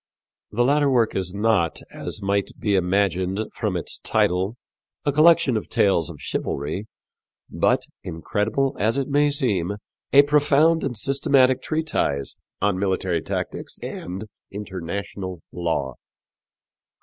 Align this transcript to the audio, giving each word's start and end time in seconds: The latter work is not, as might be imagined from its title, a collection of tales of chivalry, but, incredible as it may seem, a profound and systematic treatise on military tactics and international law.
The 0.49 0.63
latter 0.63 0.89
work 0.89 1.15
is 1.15 1.31
not, 1.31 1.77
as 1.91 2.23
might 2.23 2.49
be 2.57 2.73
imagined 2.73 3.39
from 3.53 3.77
its 3.77 3.99
title, 3.99 4.55
a 5.05 5.11
collection 5.11 5.55
of 5.55 5.69
tales 5.69 6.09
of 6.09 6.19
chivalry, 6.19 6.87
but, 7.51 7.83
incredible 8.03 8.75
as 8.79 8.97
it 8.97 9.07
may 9.09 9.29
seem, 9.29 9.73
a 10.11 10.23
profound 10.23 10.83
and 10.83 10.97
systematic 10.97 11.61
treatise 11.61 12.35
on 12.63 12.79
military 12.79 13.21
tactics 13.21 13.77
and 13.83 14.25
international 14.51 15.41
law. 15.51 15.93